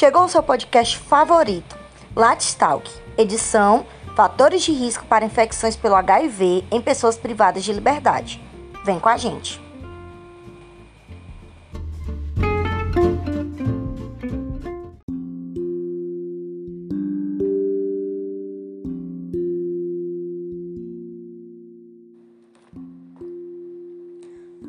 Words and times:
Chegou 0.00 0.24
o 0.24 0.28
seu 0.30 0.42
podcast 0.42 0.96
favorito, 0.96 1.78
Latstalk, 2.16 2.90
edição 3.18 3.84
Fatores 4.16 4.62
de 4.62 4.72
risco 4.72 5.04
para 5.04 5.26
infecções 5.26 5.76
pelo 5.76 5.94
HIV 5.94 6.64
em 6.70 6.80
pessoas 6.80 7.18
privadas 7.18 7.62
de 7.62 7.70
liberdade. 7.70 8.42
Vem 8.82 8.98
com 8.98 9.10
a 9.10 9.18
gente. 9.18 9.60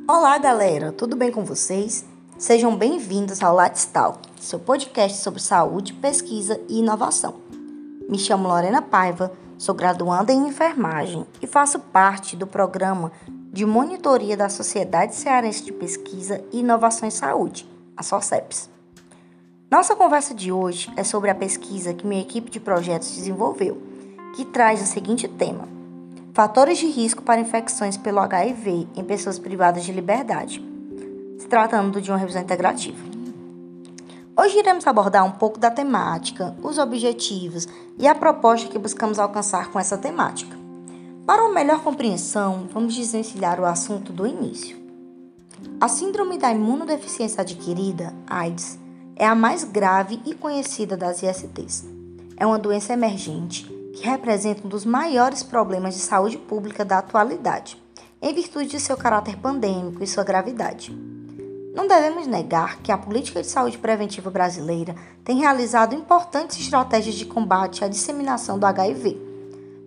Olá, 0.05 0.37
galera, 0.39 0.91
tudo 0.91 1.15
bem 1.15 1.31
com 1.31 1.45
vocês? 1.45 2.10
Sejam 2.41 2.75
bem-vindos 2.75 3.43
ao 3.43 3.53
Latstal, 3.53 4.19
seu 4.39 4.57
podcast 4.57 5.19
sobre 5.19 5.39
saúde, 5.39 5.93
pesquisa 5.93 6.59
e 6.67 6.79
inovação. 6.79 7.35
Me 8.09 8.17
chamo 8.17 8.47
Lorena 8.47 8.81
Paiva, 8.81 9.31
sou 9.59 9.75
graduanda 9.75 10.33
em 10.33 10.47
enfermagem 10.47 11.23
e 11.39 11.45
faço 11.45 11.77
parte 11.77 12.35
do 12.35 12.47
programa 12.47 13.11
de 13.27 13.63
monitoria 13.63 14.35
da 14.35 14.49
Sociedade 14.49 15.13
Cearense 15.13 15.63
de 15.63 15.71
Pesquisa 15.71 16.43
e 16.51 16.61
Inovação 16.61 17.07
em 17.07 17.11
Saúde, 17.11 17.69
a 17.95 18.01
SOCEPS. 18.01 18.71
Nossa 19.69 19.95
conversa 19.95 20.33
de 20.33 20.51
hoje 20.51 20.91
é 20.97 21.03
sobre 21.03 21.29
a 21.29 21.35
pesquisa 21.35 21.93
que 21.93 22.07
minha 22.07 22.23
equipe 22.23 22.49
de 22.49 22.59
projetos 22.59 23.11
desenvolveu, 23.11 23.79
que 24.35 24.45
traz 24.45 24.81
o 24.81 24.85
seguinte 24.87 25.27
tema 25.27 25.67
Fatores 26.33 26.79
de 26.79 26.87
risco 26.87 27.21
para 27.21 27.39
infecções 27.39 27.97
pelo 27.97 28.19
HIV 28.19 28.87
em 28.95 29.03
pessoas 29.03 29.37
privadas 29.37 29.83
de 29.83 29.91
liberdade, 29.91 30.70
se 31.41 31.47
tratando 31.47 31.99
de 31.99 32.11
uma 32.11 32.19
revisão 32.19 32.41
integrativa. 32.41 32.97
Hoje 34.37 34.59
iremos 34.59 34.85
abordar 34.85 35.25
um 35.25 35.31
pouco 35.31 35.59
da 35.59 35.71
temática, 35.71 36.55
os 36.61 36.77
objetivos 36.77 37.67
e 37.97 38.07
a 38.07 38.13
proposta 38.13 38.69
que 38.69 38.77
buscamos 38.77 39.17
alcançar 39.17 39.71
com 39.71 39.79
essa 39.79 39.97
temática. 39.97 40.55
Para 41.25 41.43
uma 41.43 41.53
melhor 41.53 41.81
compreensão, 41.81 42.67
vamos 42.71 42.93
desvencilhar 42.93 43.59
o 43.59 43.65
assunto 43.65 44.13
do 44.13 44.27
início. 44.27 44.77
A 45.79 45.87
Síndrome 45.87 46.37
da 46.37 46.51
Imunodeficiência 46.51 47.41
Adquirida, 47.41 48.13
AIDS, 48.27 48.79
é 49.15 49.25
a 49.25 49.33
mais 49.33 49.63
grave 49.63 50.21
e 50.23 50.35
conhecida 50.35 50.95
das 50.95 51.23
ISTs. 51.23 51.85
É 52.37 52.45
uma 52.45 52.59
doença 52.59 52.93
emergente 52.93 53.65
que 53.95 54.05
representa 54.05 54.65
um 54.65 54.69
dos 54.69 54.85
maiores 54.85 55.41
problemas 55.41 55.95
de 55.95 56.01
saúde 56.01 56.37
pública 56.37 56.85
da 56.85 56.99
atualidade, 56.99 57.81
em 58.21 58.31
virtude 58.31 58.69
de 58.69 58.79
seu 58.79 58.95
caráter 58.95 59.37
pandêmico 59.37 60.03
e 60.03 60.07
sua 60.07 60.23
gravidade. 60.23 61.10
Não 61.73 61.87
devemos 61.87 62.27
negar 62.27 62.79
que 62.79 62.91
a 62.91 62.97
política 62.97 63.41
de 63.41 63.47
saúde 63.47 63.77
preventiva 63.77 64.29
brasileira 64.29 64.93
tem 65.23 65.37
realizado 65.37 65.95
importantes 65.95 66.59
estratégias 66.59 67.15
de 67.15 67.25
combate 67.25 67.83
à 67.83 67.87
disseminação 67.87 68.59
do 68.59 68.65
HIV. 68.65 69.17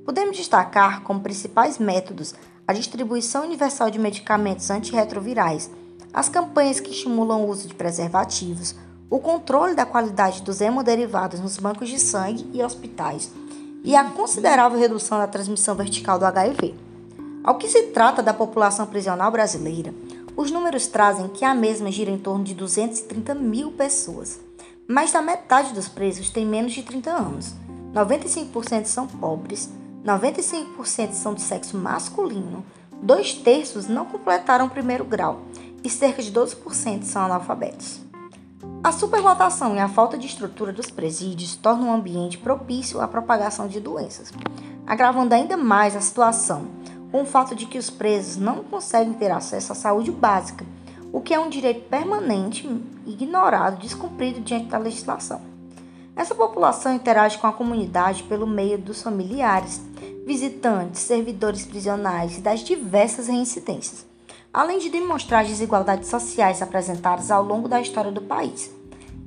Podemos 0.05 0.37
destacar 0.37 1.03
como 1.03 1.21
principais 1.21 1.79
métodos 1.79 2.35
a 2.67 2.73
distribuição 2.73 3.45
universal 3.45 3.91
de 3.91 3.99
medicamentos 3.99 4.71
antirretrovirais, 4.71 5.71
as 6.13 6.29
campanhas 6.29 6.81
que 6.81 6.91
estimulam 6.91 7.43
o 7.43 7.49
uso 7.49 7.69
de 7.69 7.75
preservativos, 7.75 8.75
o 9.11 9.19
controle 9.19 9.75
da 9.75 9.85
qualidade 9.85 10.43
dos 10.43 10.63
hemoderivados 10.63 11.39
nos 11.39 11.59
bancos 11.59 11.91
de 11.91 11.99
sangue 11.99 12.49
e 12.55 12.63
hospitais 12.63 13.31
e 13.85 13.95
a 13.95 14.05
considerável 14.05 14.79
redução 14.79 15.19
da 15.19 15.27
transmissão 15.27 15.75
vertical 15.75 16.19
do 16.19 16.25
HIV. 16.25 16.75
Ao 17.45 17.59
que 17.59 17.69
se 17.69 17.89
trata 17.89 18.23
da 18.23 18.33
população 18.33 18.87
prisional 18.87 19.31
brasileira, 19.31 19.93
os 20.37 20.51
números 20.51 20.87
trazem 20.87 21.29
que 21.29 21.45
a 21.45 21.55
mesma 21.55 21.91
gira 21.91 22.11
em 22.11 22.19
torno 22.19 22.45
de 22.45 22.55
230 22.55 23.35
mil 23.35 23.71
pessoas. 23.73 24.41
Mais 24.87 25.13
da 25.13 25.23
metade 25.23 25.73
dos 25.73 25.89
presos 25.89 26.31
tem 26.31 26.45
menos 26.45 26.73
de 26.73 26.83
30 26.83 27.11
anos. 27.11 27.55
95% 27.95 28.87
são 28.87 29.07
pobres, 29.07 29.71
95% 30.05 31.13
são 31.13 31.33
do 31.33 31.41
sexo 31.41 31.77
masculino, 31.77 32.65
dois 33.01 33.33
terços 33.33 33.87
não 33.87 34.05
completaram 34.05 34.67
o 34.67 34.71
primeiro 34.71 35.05
grau 35.05 35.43
e 35.83 35.89
cerca 35.89 36.23
de 36.23 36.33
12% 36.33 37.05
são 37.05 37.23
analfabetos. 37.23 38.01
A 38.83 38.93
superlotação 38.93 39.75
e 39.77 39.79
a 39.79 39.89
falta 39.89 40.19
de 40.19 40.27
estrutura 40.27 40.73
dos 40.73 40.91
presídios 40.91 41.57
tornam 41.57 41.89
um 41.89 41.95
ambiente 41.95 42.37
propício 42.37 43.01
à 43.01 43.09
propagação 43.09 43.69
de 43.69 43.81
doenças, 43.81 44.33
agravando 44.87 45.35
ainda 45.35 45.57
mais 45.57 45.97
a 45.97 46.01
situação, 46.01 46.67
com 47.15 47.23
o 47.23 47.25
fato 47.25 47.55
de 47.55 47.67
que 47.67 47.79
os 47.79 47.91
presos 47.91 48.39
não 48.39 48.65
conseguem 48.65 49.15
ter 49.15 49.31
acesso 49.31 49.71
à 49.71 49.75
saúde 49.77 50.11
básica, 50.11 50.67
o 51.13 51.21
que 51.21 51.33
é 51.33 51.39
um 51.39 51.49
direito 51.49 51.89
permanente, 51.89 52.69
ignorado, 53.07 53.81
descumprido 53.81 54.41
diante 54.41 54.67
da 54.67 54.79
legislação. 54.79 55.41
Essa 56.17 56.35
população 56.35 56.93
interage 56.93 57.39
com 57.39 57.47
a 57.47 57.53
comunidade 57.53 58.25
pelo 58.25 58.49
meio 58.49 58.77
dos 58.79 59.01
familiares, 59.01 59.81
visitantes, 60.27 61.03
servidores 61.03 61.65
prisionais 61.65 62.39
e 62.39 62.41
das 62.41 62.65
diversas 62.65 63.29
reincidências 63.29 64.05
além 64.53 64.79
de 64.79 64.89
demonstrar 64.89 65.43
as 65.43 65.49
desigualdades 65.49 66.09
sociais 66.09 66.63
apresentadas 66.63 67.31
ao 67.31 67.45
longo 67.45 67.69
da 67.69 67.81
história 67.81 68.13
do 68.13 68.23
país, 68.23 68.73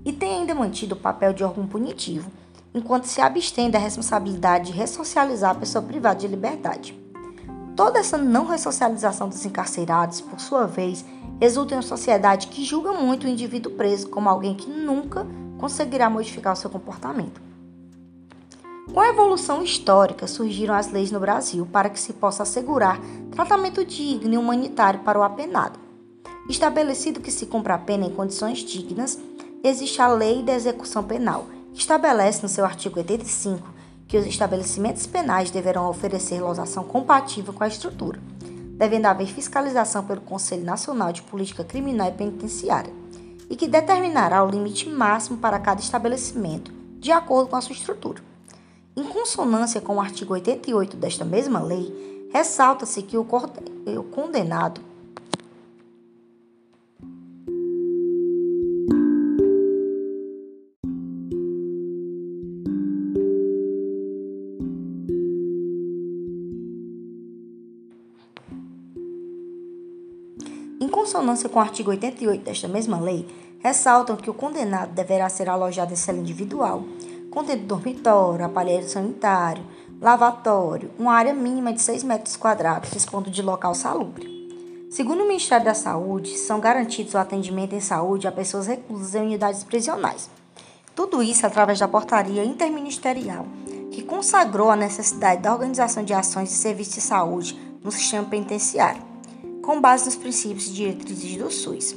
e 0.05 0.13
tem 0.13 0.39
ainda 0.39 0.55
mantido 0.55 0.95
o 0.95 0.97
papel 0.97 1.33
de 1.33 1.43
órgão 1.43 1.67
punitivo, 1.67 2.31
enquanto 2.73 3.05
se 3.05 3.19
abstém 3.19 3.69
da 3.69 3.77
responsabilidade 3.77 4.71
de 4.71 4.77
ressocializar 4.77 5.51
a 5.51 5.59
pessoa 5.59 5.83
privada 5.83 6.19
de 6.19 6.27
liberdade. 6.27 7.06
Toda 7.77 7.99
essa 7.99 8.17
não 8.17 8.47
ressocialização 8.47 9.29
dos 9.29 9.45
encarcerados, 9.45 10.19
por 10.19 10.39
sua 10.39 10.65
vez, 10.65 11.05
resulta 11.39 11.75
em 11.75 11.77
uma 11.77 11.83
sociedade 11.83 12.47
que 12.47 12.65
julga 12.65 12.91
muito 12.91 13.25
o 13.25 13.29
indivíduo 13.29 13.73
preso 13.73 14.09
como 14.09 14.27
alguém 14.27 14.55
que 14.55 14.67
nunca 14.67 15.27
conseguirá 15.59 16.09
modificar 16.09 16.53
o 16.53 16.55
seu 16.55 16.71
comportamento. 16.71 17.39
Com 18.91 18.99
a 18.99 19.09
evolução 19.09 19.61
histórica, 19.61 20.25
surgiram 20.25 20.73
as 20.73 20.91
leis 20.91 21.11
no 21.11 21.19
Brasil 21.19 21.67
para 21.71 21.87
que 21.87 21.99
se 21.99 22.13
possa 22.13 22.41
assegurar 22.41 22.99
tratamento 23.29 23.85
digno 23.85 24.33
e 24.33 24.37
humanitário 24.39 25.01
para 25.01 25.19
o 25.19 25.23
apenado. 25.23 25.77
Estabelecido 26.49 27.21
que 27.21 27.29
se 27.29 27.45
cumpra 27.45 27.75
a 27.75 27.77
pena 27.77 28.07
em 28.07 28.11
condições 28.11 28.57
dignas, 28.57 29.19
existe 29.63 30.01
a 30.01 30.07
Lei 30.07 30.41
da 30.41 30.55
Execução 30.55 31.03
Penal, 31.03 31.45
que 31.73 31.79
estabelece 31.81 32.41
no 32.41 32.49
seu 32.49 32.65
artigo 32.65 32.97
85 32.97 33.76
que 34.07 34.17
os 34.17 34.25
estabelecimentos 34.25 35.05
penais 35.05 35.51
deverão 35.51 35.89
oferecer 35.89 36.41
lotação 36.41 36.83
compatível 36.83 37.53
com 37.53 37.63
a 37.63 37.67
estrutura, 37.67 38.19
devendo 38.77 39.07
haver 39.07 39.27
fiscalização 39.27 40.03
pelo 40.03 40.21
Conselho 40.21 40.63
Nacional 40.63 41.11
de 41.11 41.21
Política 41.23 41.63
Criminal 41.63 42.07
e 42.07 42.13
Penitenciária, 42.13 42.93
e 43.49 43.55
que 43.55 43.67
determinará 43.67 44.43
o 44.43 44.49
limite 44.49 44.89
máximo 44.89 45.37
para 45.37 45.59
cada 45.59 45.81
estabelecimento, 45.81 46.71
de 46.99 47.11
acordo 47.11 47.49
com 47.49 47.55
a 47.55 47.61
sua 47.61 47.73
estrutura. 47.73 48.21
Em 48.95 49.03
consonância 49.03 49.81
com 49.81 49.97
o 49.97 50.01
artigo 50.01 50.33
88 50.33 50.97
desta 50.97 51.23
mesma 51.23 51.61
lei, 51.61 52.29
ressalta-se 52.33 53.01
que 53.03 53.17
o 53.17 53.25
condenado 54.11 54.81
Em 70.79 70.87
consonância 70.87 71.49
com 71.49 71.57
o 71.57 71.61
artigo 71.61 71.89
88 71.89 72.43
desta 72.43 72.67
mesma 72.67 72.99
lei, 72.99 73.27
ressaltam 73.59 74.15
que 74.15 74.29
o 74.29 74.33
condenado 74.33 74.91
deverá 74.93 75.27
ser 75.27 75.49
alojado 75.49 75.91
em 75.91 75.95
cela 75.95 76.19
individual, 76.19 76.83
contendo 77.31 77.65
dormitório, 77.65 78.45
aparelho 78.45 78.87
sanitário, 78.87 79.65
lavatório, 79.99 80.91
uma 80.99 81.13
área 81.13 81.33
mínima 81.33 81.73
de 81.73 81.81
6 81.81 82.03
metros 82.03 82.35
quadrados, 82.35 82.91
dispondo 82.91 83.31
de 83.31 83.41
local 83.41 83.73
salubre. 83.73 84.37
Segundo 84.91 85.23
o 85.23 85.27
Ministério 85.27 85.65
da 85.65 85.73
Saúde, 85.73 86.37
são 86.37 86.59
garantidos 86.59 87.15
o 87.15 87.17
atendimento 87.17 87.73
em 87.73 87.81
saúde 87.81 88.27
a 88.27 88.31
pessoas 88.31 88.67
reclusas 88.67 89.15
em 89.15 89.21
unidades 89.21 89.63
prisionais. 89.63 90.29
Tudo 90.95 91.23
isso 91.23 91.45
através 91.45 91.79
da 91.79 91.87
portaria 91.87 92.45
interministerial, 92.45 93.47
que 93.91 94.03
consagrou 94.03 94.69
a 94.69 94.75
necessidade 94.75 95.41
da 95.41 95.53
organização 95.53 96.03
de 96.03 96.13
ações 96.13 96.49
de 96.49 96.55
serviços 96.55 96.95
de 96.95 97.01
saúde 97.01 97.59
no 97.83 97.91
sistema 97.91 98.25
penitenciário, 98.25 99.06
com 99.67 99.81
base 99.81 100.05
nos 100.05 100.15
princípios 100.15 100.69
e 100.69 100.71
diretrizes 100.71 101.35
do 101.35 101.51
SUS. 101.51 101.93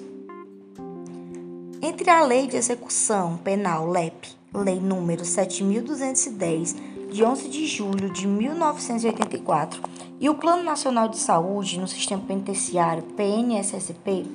Entre 1.80 2.10
a 2.10 2.20
Lei 2.24 2.48
de 2.48 2.56
Execução 2.56 3.36
Penal, 3.36 3.88
LEP, 3.88 4.26
Lei 4.52 4.80
número 4.80 5.24
7210, 5.24 6.74
de 7.12 7.22
11 7.22 7.48
de 7.48 7.66
julho 7.68 8.12
de 8.12 8.26
1984, 8.26 9.82
e 10.18 10.28
o 10.28 10.34
Plano 10.34 10.64
Nacional 10.64 11.08
de 11.08 11.18
Saúde 11.18 11.78
no 11.78 11.86
Sistema 11.86 12.20
Penitenciário, 12.26 13.04
PNSSP, 13.16 14.26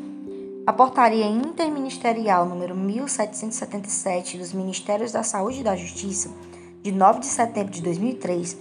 a 0.66 0.72
Portaria 0.72 1.26
Interministerial 1.26 2.46
número 2.46 2.74
1777 2.74 4.38
dos 4.38 4.54
Ministérios 4.54 5.12
da 5.12 5.24
Saúde 5.24 5.60
e 5.60 5.64
da 5.64 5.76
Justiça, 5.76 6.32
de 6.82 6.90
9 6.94 7.20
de 7.20 7.26
setembro 7.26 7.74
de 7.74 7.82
2003, 7.82 8.58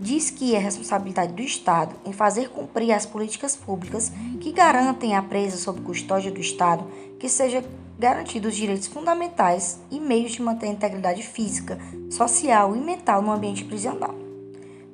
diz 0.00 0.30
que 0.30 0.54
é 0.54 0.58
responsabilidade 0.58 1.34
do 1.34 1.42
Estado 1.42 1.94
em 2.06 2.12
fazer 2.12 2.48
cumprir 2.48 2.90
as 2.92 3.04
políticas 3.04 3.54
públicas 3.54 4.10
que 4.40 4.50
garantem 4.50 5.14
a 5.14 5.22
presa 5.22 5.58
sob 5.58 5.82
custódia 5.82 6.32
do 6.32 6.40
Estado 6.40 6.86
que 7.18 7.28
seja 7.28 7.62
garantindo 7.98 8.48
os 8.48 8.56
direitos 8.56 8.86
fundamentais 8.86 9.78
e 9.90 10.00
meios 10.00 10.32
de 10.32 10.40
manter 10.40 10.68
a 10.68 10.70
integridade 10.70 11.22
física, 11.22 11.78
social 12.10 12.74
e 12.74 12.80
mental 12.80 13.20
no 13.20 13.30
ambiente 13.30 13.62
prisional. 13.62 14.14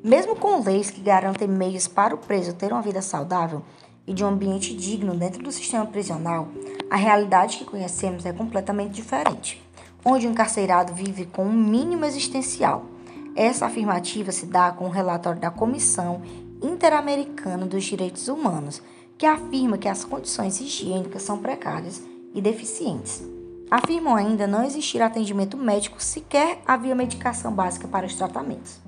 Mesmo 0.03 0.35
com 0.35 0.61
leis 0.61 0.91
que 0.91 1.01
garantem 1.01 1.47
meios 1.47 1.87
para 1.87 2.15
o 2.15 2.19
preso 2.19 2.55
ter 2.55 2.73
uma 2.73 2.83
vida 2.83 3.01
saudável 3.01 3.63
e 4.09 4.13
de 4.13 4.25
um 4.25 4.29
ambiente 4.29 4.75
digno 4.75 5.17
dentro 5.17 5.41
do 5.41 5.53
sistema 5.53 5.87
prisional, 5.87 6.49
a 6.91 6.97
realidade 6.97 7.59
que 7.59 7.65
conhecemos 7.65 8.27
é 8.27 8.33
completamente 8.33 8.95
diferente, 8.95 9.63
onde 10.05 10.27
o 10.27 10.31
encarcerado 10.31 10.93
vive 10.93 11.27
com 11.27 11.45
um 11.45 11.53
mínimo 11.53 12.05
existencial. 12.05 12.96
Essa 13.37 13.67
afirmativa 13.67 14.33
se 14.33 14.47
dá 14.47 14.73
com 14.73 14.87
o 14.87 14.91
relatório 14.91 15.39
da 15.39 15.51
Comissão 15.51 16.23
Interamericana 16.63 17.67
dos 17.67 17.85
Direitos 17.85 18.29
Humanos, 18.29 18.81
que 19.19 19.27
afirma 19.27 19.77
que 19.77 19.91
as 19.91 20.05
condições 20.05 20.59
higiênicas 20.59 21.21
são 21.21 21.37
precárias 21.37 22.03
e 22.35 22.41
deficientes. 22.41 23.23
Afirmam 23.71 24.17
ainda 24.17 24.47
não 24.47 24.65
existir 24.65 25.03
atendimento 25.03 25.55
médico, 25.55 26.03
sequer 26.03 26.63
havia 26.67 26.95
medicação 26.95 27.53
básica 27.53 27.87
para 27.87 28.07
os 28.07 28.15
tratamentos. 28.15 28.81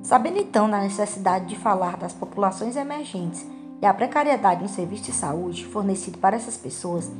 Sabendo 0.00 0.38
então 0.38 0.70
da 0.70 0.80
necessidade 0.80 1.46
de 1.46 1.56
falar 1.56 1.96
das 1.96 2.12
populações 2.12 2.76
emergentes 2.76 3.44
e 3.80 3.86
a 3.86 3.92
precariedade 3.92 4.62
no 4.62 4.68
serviço 4.68 5.04
de 5.04 5.12
saúde 5.12 5.66
fornecido 5.66 6.18
para 6.18 6.36
essas 6.36 6.56
pessoas, 6.56 7.10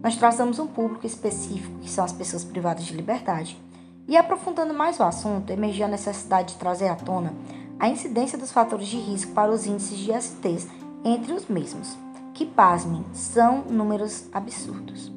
nós 0.00 0.14
traçamos 0.14 0.60
um 0.60 0.68
público 0.68 1.04
específico, 1.04 1.80
que 1.80 1.90
são 1.90 2.04
as 2.04 2.12
pessoas 2.12 2.44
privadas 2.44 2.84
de 2.84 2.94
liberdade. 2.94 3.60
E 4.06 4.16
aprofundando 4.16 4.74
mais 4.74 4.98
o 4.98 5.04
assunto, 5.04 5.50
emergiu 5.50 5.86
a 5.86 5.88
necessidade 5.88 6.54
de 6.54 6.58
trazer 6.58 6.88
à 6.88 6.94
tona 6.94 7.32
a 7.78 7.88
incidência 7.88 8.38
dos 8.38 8.52
fatores 8.52 8.86
de 8.86 8.96
risco 8.96 9.32
para 9.32 9.50
os 9.50 9.66
índices 9.66 9.98
de 9.98 10.12
STs 10.12 10.68
entre 11.04 11.32
os 11.32 11.46
mesmos, 11.46 11.96
que, 12.32 12.46
pasmem, 12.46 13.04
são 13.12 13.62
números 13.62 14.28
absurdos. 14.32 15.10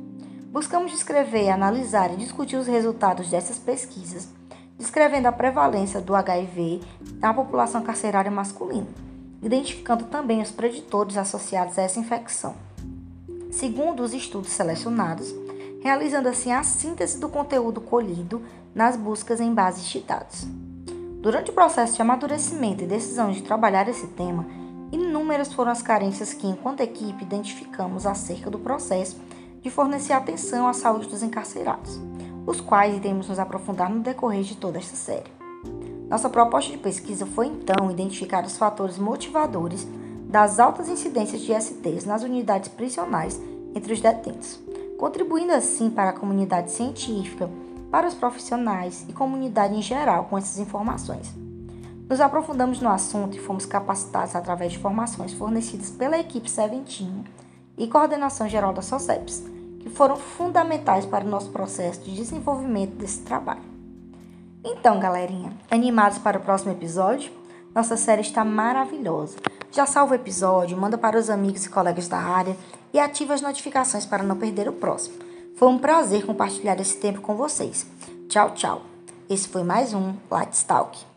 Buscamos 0.51 0.91
descrever, 0.91 1.49
analisar 1.49 2.11
e 2.13 2.17
discutir 2.17 2.55
os 2.55 2.65
resultados 2.65 3.29
dessas 3.29 3.59
pesquisas, 3.59 4.29
descrevendo 4.77 5.27
a 5.27 5.31
prevalência 5.31 6.01
do 6.01 6.15
HIV 6.15 6.81
na 7.19 7.33
população 7.33 7.83
carcerária 7.83 8.31
masculina, 8.31 8.87
identificando 9.43 10.05
também 10.05 10.41
os 10.41 10.51
preditores 10.51 11.17
associados 11.17 11.77
a 11.77 11.83
essa 11.83 11.99
infecção. 11.99 12.55
Segundo 13.51 14.01
os 14.01 14.13
estudos 14.13 14.49
selecionados, 14.49 15.33
realizando 15.85 16.27
assim 16.27 16.51
a 16.51 16.63
síntese 16.63 17.19
do 17.19 17.29
conteúdo 17.29 17.79
colhido 17.79 18.41
nas 18.73 18.97
buscas 18.97 19.39
em 19.39 19.53
bases 19.53 19.85
de 19.85 19.99
dados. 19.99 20.47
Durante 21.21 21.51
o 21.51 21.53
processo 21.53 21.93
de 21.93 22.01
amadurecimento 22.01 22.83
e 22.83 22.87
decisão 22.87 23.29
de 23.29 23.43
trabalhar 23.43 23.87
esse 23.87 24.07
tema, 24.07 24.47
Inúmeras 24.91 25.53
foram 25.53 25.71
as 25.71 25.83
carências 25.83 26.33
que, 26.33 26.47
enquanto 26.47 26.81
equipe, 26.81 27.23
identificamos 27.23 28.07
acerca 28.07 28.49
do 28.49 28.57
processo 28.57 29.21
de 29.61 29.69
fornecer 29.69 30.13
atenção 30.13 30.67
à 30.67 30.73
saúde 30.73 31.07
dos 31.07 31.21
encarcerados, 31.21 32.01
os 32.47 32.59
quais 32.59 32.95
iremos 32.95 33.29
nos 33.29 33.37
aprofundar 33.37 33.87
no 33.87 33.99
decorrer 33.99 34.41
de 34.41 34.57
toda 34.57 34.79
esta 34.79 34.95
série. 34.95 35.31
Nossa 36.09 36.31
proposta 36.31 36.71
de 36.71 36.79
pesquisa 36.79 37.27
foi 37.27 37.45
então 37.45 37.91
identificar 37.91 38.43
os 38.43 38.57
fatores 38.57 38.97
motivadores 38.97 39.87
das 40.27 40.59
altas 40.59 40.89
incidências 40.89 41.41
de 41.41 41.53
STs 41.53 42.05
nas 42.05 42.23
unidades 42.23 42.69
prisionais 42.69 43.39
entre 43.75 43.93
os 43.93 44.01
detentos, 44.01 44.64
contribuindo 44.97 45.53
assim 45.53 45.89
para 45.89 46.11
a 46.11 46.13
comunidade 46.13 46.71
científica, 46.71 47.49
para 47.91 48.07
os 48.07 48.13
profissionais 48.13 49.05
e 49.07 49.13
comunidade 49.13 49.75
em 49.75 49.81
geral 49.81 50.25
com 50.25 50.37
essas 50.37 50.59
informações. 50.59 51.33
Nos 52.09 52.21
aprofundamos 52.21 52.79
no 52.81 52.89
assunto 52.89 53.35
e 53.35 53.39
fomos 53.39 53.65
capacitados 53.65 54.35
através 54.35 54.73
de 54.73 54.79
formações 54.79 55.33
fornecidas 55.33 55.89
pela 55.89 56.19
equipe 56.19 56.49
Seventinho 56.49 57.23
e 57.77 57.87
coordenação 57.87 58.47
geral 58.47 58.73
da 58.73 58.81
SOCEPS, 58.81 59.43
que 59.79 59.89
foram 59.89 60.15
fundamentais 60.15 61.05
para 61.05 61.25
o 61.25 61.29
nosso 61.29 61.49
processo 61.49 62.01
de 62.01 62.15
desenvolvimento 62.15 62.95
desse 62.95 63.21
trabalho. 63.21 63.63
Então, 64.63 64.99
galerinha, 64.99 65.53
animados 65.69 66.17
para 66.17 66.37
o 66.37 66.41
próximo 66.41 66.71
episódio? 66.71 67.31
Nossa 67.73 67.97
série 67.97 68.21
está 68.21 68.45
maravilhosa. 68.45 69.37
Já 69.71 69.85
salva 69.85 70.13
o 70.13 70.15
episódio, 70.15 70.77
manda 70.77 70.97
para 70.97 71.17
os 71.17 71.29
amigos 71.29 71.65
e 71.65 71.69
colegas 71.69 72.07
da 72.07 72.17
área 72.17 72.55
e 72.95 72.99
ativa 72.99 73.33
as 73.33 73.41
notificações 73.41 74.05
para 74.05 74.23
não 74.23 74.37
perder 74.37 74.69
o 74.69 74.73
próximo. 74.73 75.17
Foi 75.57 75.67
um 75.67 75.77
prazer 75.77 76.25
compartilhar 76.25 76.79
esse 76.79 76.95
tempo 76.95 77.19
com 77.19 77.35
vocês. 77.35 77.85
Tchau, 78.29 78.51
tchau. 78.51 78.83
Esse 79.29 79.49
foi 79.49 79.63
mais 79.63 79.93
um 79.93 80.13
Lights 80.31 80.63
Talk. 80.63 81.14